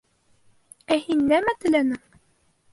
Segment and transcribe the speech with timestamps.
[0.95, 2.03] Ә һин нәмә теләнең?